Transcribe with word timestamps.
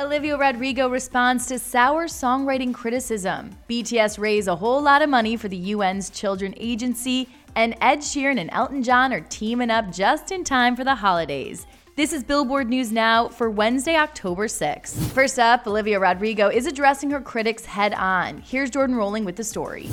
Olivia 0.00 0.34
Rodrigo 0.34 0.88
responds 0.88 1.44
to 1.44 1.58
sour 1.58 2.06
songwriting 2.06 2.72
criticism. 2.72 3.50
BTS 3.68 4.18
raise 4.18 4.48
a 4.48 4.56
whole 4.56 4.80
lot 4.80 5.02
of 5.02 5.10
money 5.10 5.36
for 5.36 5.48
the 5.48 5.72
UN's 5.74 6.08
Children 6.08 6.54
Agency, 6.56 7.28
and 7.54 7.76
Ed 7.82 7.98
Sheeran 7.98 8.40
and 8.40 8.48
Elton 8.50 8.82
John 8.82 9.12
are 9.12 9.20
teaming 9.20 9.68
up 9.68 9.92
just 9.92 10.32
in 10.32 10.42
time 10.42 10.74
for 10.74 10.84
the 10.84 10.94
holidays. 10.94 11.66
This 11.96 12.14
is 12.14 12.24
Billboard 12.24 12.70
News 12.70 12.90
Now 12.90 13.28
for 13.28 13.50
Wednesday, 13.50 13.96
October 13.96 14.46
6th. 14.46 15.10
First 15.12 15.38
up, 15.38 15.66
Olivia 15.66 16.00
Rodrigo 16.00 16.48
is 16.48 16.64
addressing 16.64 17.10
her 17.10 17.20
critics 17.20 17.66
head 17.66 17.92
on. 17.92 18.38
Here's 18.38 18.70
Jordan 18.70 18.96
Rolling 18.96 19.26
with 19.26 19.36
the 19.36 19.44
story. 19.44 19.90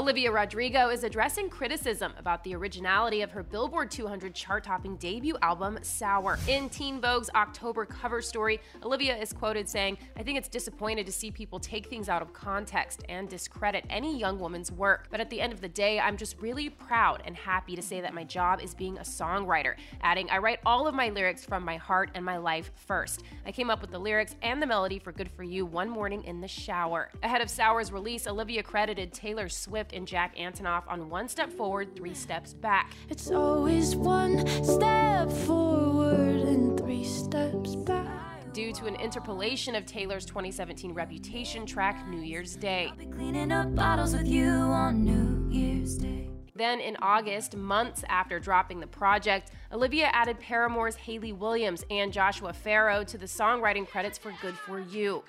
Olivia 0.00 0.32
Rodrigo 0.32 0.88
is 0.88 1.04
addressing 1.04 1.50
criticism 1.50 2.14
about 2.16 2.42
the 2.42 2.54
originality 2.54 3.20
of 3.20 3.30
her 3.30 3.42
Billboard 3.42 3.90
200 3.90 4.34
chart 4.34 4.64
topping 4.64 4.96
debut 4.96 5.36
album, 5.42 5.78
Sour. 5.82 6.38
In 6.48 6.70
Teen 6.70 7.02
Vogue's 7.02 7.28
October 7.34 7.84
cover 7.84 8.22
story, 8.22 8.60
Olivia 8.82 9.14
is 9.14 9.34
quoted 9.34 9.68
saying, 9.68 9.98
I 10.16 10.22
think 10.22 10.38
it's 10.38 10.48
disappointed 10.48 11.04
to 11.04 11.12
see 11.12 11.30
people 11.30 11.60
take 11.60 11.90
things 11.90 12.08
out 12.08 12.22
of 12.22 12.32
context 12.32 13.04
and 13.10 13.28
discredit 13.28 13.84
any 13.90 14.18
young 14.18 14.40
woman's 14.40 14.72
work. 14.72 15.08
But 15.10 15.20
at 15.20 15.28
the 15.28 15.38
end 15.38 15.52
of 15.52 15.60
the 15.60 15.68
day, 15.68 16.00
I'm 16.00 16.16
just 16.16 16.40
really 16.40 16.70
proud 16.70 17.22
and 17.26 17.36
happy 17.36 17.76
to 17.76 17.82
say 17.82 18.00
that 18.00 18.14
my 18.14 18.24
job 18.24 18.62
is 18.62 18.74
being 18.74 18.96
a 18.96 19.02
songwriter. 19.02 19.74
Adding, 20.00 20.30
I 20.30 20.38
write 20.38 20.60
all 20.64 20.86
of 20.86 20.94
my 20.94 21.10
lyrics 21.10 21.44
from 21.44 21.62
my 21.62 21.76
heart 21.76 22.10
and 22.14 22.24
my 22.24 22.38
life 22.38 22.70
first. 22.74 23.22
I 23.44 23.52
came 23.52 23.68
up 23.68 23.82
with 23.82 23.90
the 23.90 23.98
lyrics 23.98 24.34
and 24.40 24.62
the 24.62 24.66
melody 24.66 24.98
for 24.98 25.12
Good 25.12 25.30
For 25.30 25.42
You 25.42 25.66
one 25.66 25.90
morning 25.90 26.24
in 26.24 26.40
the 26.40 26.48
shower. 26.48 27.10
Ahead 27.22 27.42
of 27.42 27.50
Sour's 27.50 27.92
release, 27.92 28.26
Olivia 28.26 28.62
credited 28.62 29.12
Taylor 29.12 29.50
Swift 29.50 29.89
and 29.92 30.06
Jack 30.06 30.36
Antonoff 30.36 30.84
on 30.88 31.08
One 31.08 31.28
Step 31.28 31.52
Forward, 31.52 31.94
Three 31.96 32.14
Steps 32.14 32.54
Back. 32.54 32.92
It's 33.08 33.30
always 33.30 33.96
one 33.96 34.46
step 34.64 35.30
forward 35.30 36.40
and 36.40 36.78
three 36.78 37.04
steps 37.04 37.76
back. 37.76 38.52
Due 38.52 38.72
to 38.72 38.86
an 38.86 38.96
interpolation 38.96 39.74
of 39.74 39.86
Taylor's 39.86 40.24
2017 40.24 40.92
Reputation 40.92 41.64
track, 41.66 42.06
New 42.08 42.20
Year's 42.20 42.56
Day. 42.56 42.92
Cleaning 43.12 43.52
up 43.52 43.74
bottles 43.74 44.14
with 44.14 44.26
you 44.26 44.48
on 44.48 45.04
New 45.04 45.48
Year's 45.50 45.96
Day. 45.96 46.28
Then 46.54 46.80
in 46.80 46.96
August, 47.00 47.56
months 47.56 48.04
after 48.08 48.38
dropping 48.38 48.80
the 48.80 48.86
project, 48.86 49.52
Olivia 49.72 50.10
added 50.12 50.38
Paramore's 50.40 50.96
Hayley 50.96 51.32
Williams 51.32 51.84
and 51.90 52.12
Joshua 52.12 52.52
Farro 52.52 53.06
to 53.06 53.16
the 53.16 53.26
songwriting 53.26 53.88
credits 53.88 54.18
for 54.18 54.34
Good 54.42 54.58
For 54.58 54.80
You. 54.80 55.22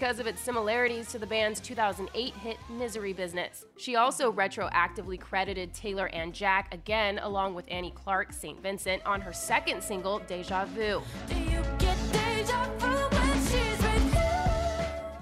Because 0.00 0.18
of 0.18 0.26
its 0.26 0.40
similarities 0.40 1.08
to 1.08 1.18
the 1.18 1.26
band's 1.26 1.60
2008 1.60 2.34
hit 2.36 2.56
Misery 2.70 3.12
Business. 3.12 3.66
She 3.76 3.96
also 3.96 4.32
retroactively 4.32 5.20
credited 5.20 5.74
Taylor 5.74 6.06
and 6.06 6.32
Jack 6.32 6.72
again, 6.72 7.18
along 7.18 7.52
with 7.52 7.66
Annie 7.68 7.90
Clark, 7.94 8.32
St. 8.32 8.62
Vincent, 8.62 9.04
on 9.04 9.20
her 9.20 9.34
second 9.34 9.82
single, 9.82 10.20
Deja 10.20 10.64
Vu. 10.64 11.02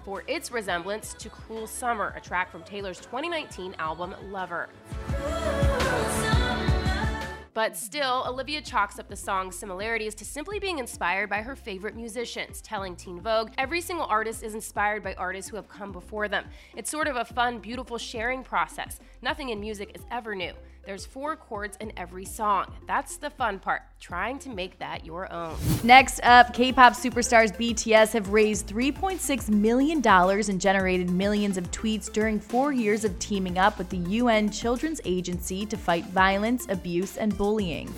For 0.04 0.22
its 0.28 0.52
resemblance 0.52 1.12
to 1.14 1.28
Cruel 1.28 1.66
Summer, 1.66 2.14
a 2.16 2.20
track 2.20 2.52
from 2.52 2.62
Taylor's 2.62 3.00
2019 3.00 3.74
album 3.80 4.14
Lover. 4.30 4.68
But 7.58 7.76
still, 7.76 8.22
Olivia 8.24 8.60
chalks 8.60 9.00
up 9.00 9.08
the 9.08 9.16
song's 9.16 9.56
similarities 9.58 10.14
to 10.14 10.24
simply 10.24 10.60
being 10.60 10.78
inspired 10.78 11.28
by 11.28 11.42
her 11.42 11.56
favorite 11.56 11.96
musicians, 11.96 12.60
telling 12.60 12.94
Teen 12.94 13.20
Vogue, 13.20 13.50
every 13.58 13.80
single 13.80 14.06
artist 14.06 14.44
is 14.44 14.54
inspired 14.54 15.02
by 15.02 15.14
artists 15.14 15.50
who 15.50 15.56
have 15.56 15.68
come 15.68 15.90
before 15.90 16.28
them. 16.28 16.44
It's 16.76 16.88
sort 16.88 17.08
of 17.08 17.16
a 17.16 17.24
fun, 17.24 17.58
beautiful 17.58 17.98
sharing 17.98 18.44
process. 18.44 19.00
Nothing 19.22 19.48
in 19.48 19.58
music 19.58 19.90
is 19.96 20.02
ever 20.12 20.36
new. 20.36 20.52
There's 20.88 21.04
four 21.04 21.36
chords 21.36 21.76
in 21.80 21.92
every 21.98 22.24
song. 22.24 22.64
That's 22.86 23.18
the 23.18 23.28
fun 23.28 23.58
part, 23.58 23.82
trying 24.00 24.38
to 24.38 24.48
make 24.48 24.78
that 24.78 25.04
your 25.04 25.30
own. 25.30 25.54
Next 25.84 26.18
up, 26.22 26.54
K 26.54 26.72
pop 26.72 26.94
superstars 26.94 27.54
BTS 27.54 28.14
have 28.14 28.30
raised 28.30 28.68
$3.6 28.68 29.50
million 29.50 30.02
and 30.02 30.58
generated 30.58 31.10
millions 31.10 31.58
of 31.58 31.70
tweets 31.72 32.10
during 32.10 32.40
four 32.40 32.72
years 32.72 33.04
of 33.04 33.18
teaming 33.18 33.58
up 33.58 33.76
with 33.76 33.90
the 33.90 33.98
UN 33.98 34.50
Children's 34.50 35.02
Agency 35.04 35.66
to 35.66 35.76
fight 35.76 36.06
violence, 36.06 36.64
abuse, 36.70 37.18
and 37.18 37.36
bullying. 37.36 37.92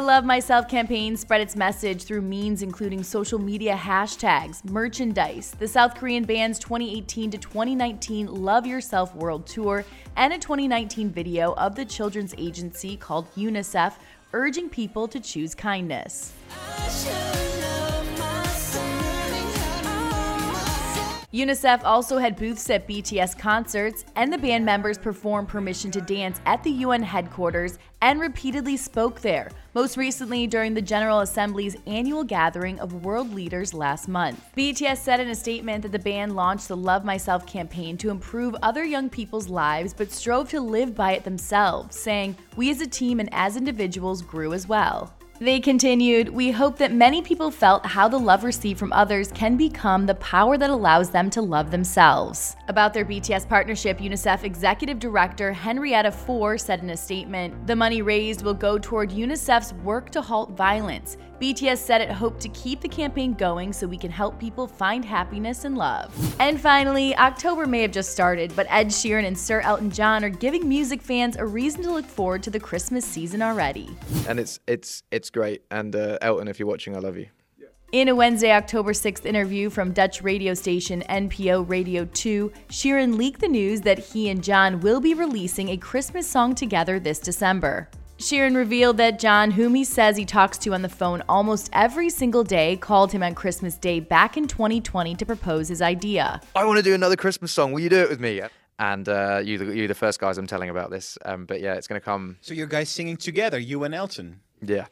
Love 0.00 0.24
Myself 0.24 0.66
campaign 0.66 1.16
spread 1.16 1.40
its 1.40 1.54
message 1.54 2.04
through 2.04 2.22
means 2.22 2.62
including 2.62 3.02
social 3.02 3.38
media 3.38 3.76
hashtags, 3.76 4.64
merchandise, 4.70 5.54
the 5.58 5.68
South 5.68 5.94
Korean 5.94 6.24
band's 6.24 6.58
2018 6.58 7.30
to 7.32 7.38
2019 7.38 8.26
Love 8.26 8.66
Yourself 8.66 9.14
World 9.14 9.46
Tour, 9.46 9.84
and 10.16 10.32
a 10.32 10.38
2019 10.38 11.10
video 11.10 11.52
of 11.54 11.74
the 11.74 11.84
children's 11.84 12.34
agency 12.38 12.96
called 12.96 13.26
UNICEF 13.34 13.94
urging 14.32 14.70
people 14.70 15.06
to 15.08 15.20
choose 15.20 15.54
kindness. 15.54 16.32
UNICEF 21.32 21.84
also 21.84 22.18
had 22.18 22.34
booths 22.34 22.68
at 22.70 22.88
BTS 22.88 23.38
concerts, 23.38 24.04
and 24.16 24.32
the 24.32 24.38
band 24.38 24.64
members 24.64 24.98
performed 24.98 25.46
Permission 25.46 25.88
to 25.92 26.00
Dance 26.00 26.40
at 26.44 26.60
the 26.64 26.70
UN 26.70 27.04
headquarters 27.04 27.78
and 28.02 28.20
repeatedly 28.20 28.76
spoke 28.76 29.20
there, 29.20 29.48
most 29.72 29.96
recently 29.96 30.48
during 30.48 30.74
the 30.74 30.82
General 30.82 31.20
Assembly's 31.20 31.76
annual 31.86 32.24
gathering 32.24 32.80
of 32.80 33.04
world 33.04 33.32
leaders 33.32 33.72
last 33.72 34.08
month. 34.08 34.44
BTS 34.56 34.96
said 34.96 35.20
in 35.20 35.28
a 35.28 35.34
statement 35.36 35.82
that 35.82 35.92
the 35.92 36.00
band 36.00 36.34
launched 36.34 36.66
the 36.66 36.76
Love 36.76 37.04
Myself 37.04 37.46
campaign 37.46 37.96
to 37.98 38.10
improve 38.10 38.56
other 38.60 38.84
young 38.84 39.08
people's 39.08 39.48
lives 39.48 39.94
but 39.94 40.10
strove 40.10 40.50
to 40.50 40.60
live 40.60 40.96
by 40.96 41.12
it 41.12 41.22
themselves, 41.22 41.96
saying, 41.96 42.36
We 42.56 42.70
as 42.70 42.80
a 42.80 42.88
team 42.88 43.20
and 43.20 43.28
as 43.30 43.56
individuals 43.56 44.20
grew 44.20 44.52
as 44.52 44.66
well. 44.66 45.14
They 45.42 45.58
continued, 45.58 46.28
We 46.28 46.50
hope 46.50 46.76
that 46.76 46.92
many 46.92 47.22
people 47.22 47.50
felt 47.50 47.86
how 47.86 48.08
the 48.08 48.18
love 48.18 48.44
received 48.44 48.78
from 48.78 48.92
others 48.92 49.32
can 49.32 49.56
become 49.56 50.04
the 50.04 50.16
power 50.16 50.58
that 50.58 50.68
allows 50.68 51.08
them 51.08 51.30
to 51.30 51.40
love 51.40 51.70
themselves. 51.70 52.56
About 52.68 52.92
their 52.92 53.06
BTS 53.06 53.48
partnership, 53.48 54.00
UNICEF 54.00 54.44
Executive 54.44 54.98
Director 54.98 55.50
Henrietta 55.54 56.12
Fore 56.12 56.58
said 56.58 56.82
in 56.82 56.90
a 56.90 56.96
statement 56.96 57.66
The 57.66 57.74
money 57.74 58.02
raised 58.02 58.42
will 58.42 58.52
go 58.52 58.76
toward 58.76 59.08
UNICEF's 59.08 59.72
work 59.82 60.10
to 60.10 60.20
halt 60.20 60.50
violence. 60.50 61.16
BTS 61.40 61.78
said 61.78 62.02
it 62.02 62.10
hoped 62.10 62.38
to 62.42 62.50
keep 62.50 62.82
the 62.82 62.88
campaign 62.88 63.32
going 63.32 63.72
so 63.72 63.86
we 63.86 63.96
can 63.96 64.10
help 64.10 64.38
people 64.38 64.66
find 64.66 65.02
happiness 65.02 65.64
and 65.64 65.74
love. 65.74 66.14
And 66.38 66.60
finally, 66.60 67.16
October 67.16 67.64
may 67.64 67.80
have 67.80 67.92
just 67.92 68.12
started, 68.12 68.54
but 68.54 68.66
Ed 68.68 68.88
Sheeran 68.88 69.24
and 69.24 69.38
Sir 69.38 69.60
Elton 69.60 69.90
John 69.90 70.22
are 70.22 70.28
giving 70.28 70.68
music 70.68 71.00
fans 71.00 71.36
a 71.36 71.46
reason 71.46 71.82
to 71.84 71.92
look 71.92 72.04
forward 72.04 72.42
to 72.42 72.50
the 72.50 72.60
Christmas 72.60 73.06
season 73.06 73.40
already. 73.40 73.88
And 74.28 74.38
it's 74.38 74.60
it's 74.66 75.02
it's 75.10 75.29
great. 75.32 75.62
And 75.70 75.94
uh, 75.94 76.18
Elton, 76.20 76.48
if 76.48 76.58
you're 76.58 76.68
watching, 76.68 76.96
I 76.96 77.00
love 77.00 77.16
you. 77.16 77.26
In 77.92 78.06
a 78.06 78.14
Wednesday, 78.14 78.52
October 78.52 78.92
6th 78.92 79.26
interview 79.26 79.68
from 79.68 79.92
Dutch 79.92 80.22
radio 80.22 80.54
station 80.54 81.02
NPO 81.08 81.68
Radio 81.68 82.04
2, 82.04 82.52
Sheeran 82.68 83.16
leaked 83.16 83.40
the 83.40 83.48
news 83.48 83.80
that 83.80 83.98
he 83.98 84.28
and 84.28 84.44
John 84.44 84.78
will 84.78 85.00
be 85.00 85.12
releasing 85.12 85.70
a 85.70 85.76
Christmas 85.76 86.24
song 86.24 86.54
together 86.54 87.00
this 87.00 87.18
December. 87.18 87.88
Sheeran 88.20 88.54
revealed 88.54 88.98
that 88.98 89.18
John, 89.18 89.50
whom 89.50 89.74
he 89.74 89.82
says 89.82 90.16
he 90.16 90.24
talks 90.24 90.56
to 90.58 90.74
on 90.74 90.82
the 90.82 90.88
phone 90.88 91.24
almost 91.28 91.70
every 91.72 92.10
single 92.10 92.44
day, 92.44 92.76
called 92.76 93.10
him 93.10 93.24
on 93.24 93.34
Christmas 93.34 93.76
Day 93.76 93.98
back 93.98 94.36
in 94.36 94.46
2020 94.46 95.16
to 95.16 95.26
propose 95.26 95.66
his 95.66 95.82
idea. 95.82 96.40
I 96.54 96.64
want 96.66 96.76
to 96.76 96.84
do 96.84 96.94
another 96.94 97.16
Christmas 97.16 97.50
song. 97.50 97.72
Will 97.72 97.80
you 97.80 97.88
do 97.88 98.02
it 98.02 98.08
with 98.08 98.20
me? 98.20 98.42
And 98.78 99.08
uh, 99.08 99.40
you, 99.42 99.58
the, 99.58 99.74
you 99.74 99.88
the 99.88 99.94
first 99.94 100.20
guys 100.20 100.38
I'm 100.38 100.46
telling 100.46 100.70
about 100.70 100.90
this. 100.90 101.18
Um, 101.24 101.44
but 101.44 101.60
yeah, 101.60 101.74
it's 101.74 101.88
going 101.88 102.00
to 102.00 102.04
come. 102.04 102.36
So 102.40 102.54
you 102.54 102.66
guys 102.66 102.88
singing 102.88 103.16
together, 103.16 103.58
you 103.58 103.82
and 103.84 103.94
Elton. 103.94 104.40
Yeah, 104.62 104.86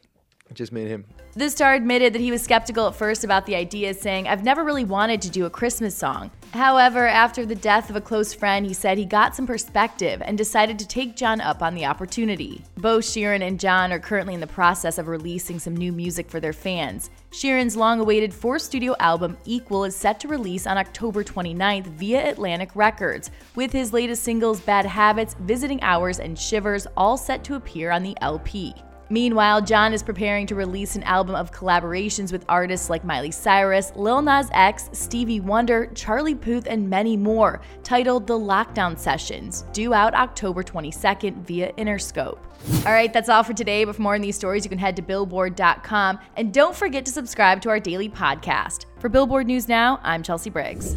just 0.53 0.71
and 0.71 0.87
him. 0.87 1.05
The 1.35 1.49
star 1.49 1.75
admitted 1.75 2.13
that 2.13 2.21
he 2.21 2.31
was 2.31 2.41
skeptical 2.41 2.87
at 2.87 2.95
first 2.95 3.23
about 3.23 3.45
the 3.45 3.55
idea, 3.55 3.93
saying, 3.93 4.27
I've 4.27 4.43
never 4.43 4.63
really 4.63 4.83
wanted 4.83 5.21
to 5.21 5.29
do 5.29 5.45
a 5.45 5.49
Christmas 5.49 5.95
song. 5.95 6.31
However, 6.53 7.05
after 7.07 7.45
the 7.45 7.53
death 7.53 7.91
of 7.91 7.95
a 7.95 8.01
close 8.01 8.33
friend, 8.33 8.65
he 8.65 8.73
said 8.73 8.97
he 8.97 9.05
got 9.05 9.35
some 9.35 9.45
perspective 9.45 10.23
and 10.25 10.35
decided 10.35 10.79
to 10.79 10.87
take 10.87 11.15
John 11.15 11.39
up 11.39 11.61
on 11.61 11.75
the 11.75 11.85
opportunity. 11.85 12.63
Both 12.77 13.05
Sheeran 13.05 13.43
and 13.43 13.59
John 13.59 13.91
are 13.91 13.99
currently 13.99 14.33
in 14.33 14.39
the 14.39 14.47
process 14.47 14.97
of 14.97 15.07
releasing 15.07 15.59
some 15.59 15.77
new 15.77 15.91
music 15.91 16.27
for 16.29 16.39
their 16.39 16.53
fans. 16.53 17.11
Sheeran's 17.31 17.77
long 17.77 17.99
awaited 17.99 18.33
fourth 18.33 18.63
studio 18.63 18.95
album, 18.99 19.37
Equal, 19.45 19.83
is 19.83 19.95
set 19.95 20.19
to 20.21 20.27
release 20.27 20.65
on 20.65 20.79
October 20.79 21.23
29th 21.23 21.85
via 21.85 22.27
Atlantic 22.27 22.75
Records, 22.75 23.29
with 23.53 23.71
his 23.71 23.93
latest 23.93 24.23
singles, 24.23 24.59
Bad 24.59 24.87
Habits, 24.87 25.35
Visiting 25.41 25.81
Hours, 25.83 26.19
and 26.19 26.37
Shivers, 26.37 26.87
all 26.97 27.17
set 27.17 27.43
to 27.43 27.55
appear 27.55 27.91
on 27.91 28.01
the 28.01 28.17
LP. 28.21 28.73
Meanwhile, 29.09 29.63
John 29.63 29.93
is 29.93 30.03
preparing 30.03 30.45
to 30.47 30.55
release 30.55 30.95
an 30.95 31.03
album 31.03 31.35
of 31.35 31.51
collaborations 31.51 32.31
with 32.31 32.45
artists 32.47 32.89
like 32.89 33.03
Miley 33.03 33.31
Cyrus, 33.31 33.91
Lil 33.95 34.21
Nas 34.21 34.49
X, 34.53 34.89
Stevie 34.93 35.39
Wonder, 35.39 35.87
Charlie 35.95 36.35
Puth, 36.35 36.67
and 36.67 36.89
many 36.89 37.17
more, 37.17 37.61
titled 37.83 38.27
The 38.27 38.37
Lockdown 38.37 38.97
Sessions, 38.97 39.65
due 39.73 39.93
out 39.93 40.13
October 40.13 40.63
22nd 40.63 41.43
via 41.45 41.73
Interscope. 41.73 42.39
All 42.85 42.91
right, 42.91 43.11
that's 43.11 43.29
all 43.29 43.43
for 43.43 43.53
today. 43.53 43.85
But 43.85 43.95
for 43.95 44.01
more 44.01 44.15
on 44.15 44.21
these 44.21 44.35
stories, 44.35 44.63
you 44.63 44.69
can 44.69 44.77
head 44.77 44.95
to 44.97 45.01
billboard.com. 45.01 46.19
And 46.35 46.53
don't 46.53 46.75
forget 46.75 47.05
to 47.05 47.11
subscribe 47.11 47.61
to 47.61 47.69
our 47.69 47.79
daily 47.79 48.09
podcast. 48.09 48.85
For 48.99 49.09
Billboard 49.09 49.47
News 49.47 49.67
Now, 49.67 49.99
I'm 50.03 50.21
Chelsea 50.21 50.49
Briggs. 50.49 50.95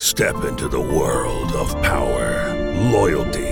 Step 0.00 0.44
into 0.44 0.68
the 0.68 0.80
world 0.80 1.52
of 1.52 1.72
power, 1.82 2.52
loyalty, 2.90 3.51